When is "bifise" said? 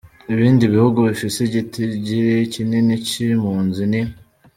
1.07-1.37